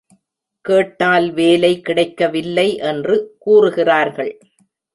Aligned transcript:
கேட்டால் 0.65 1.31
வேலை 1.33 1.81
கிடைக்கவில்லை 1.81 2.75
என்று 2.75 3.35
கூறுகிறார்கள். 3.39 4.33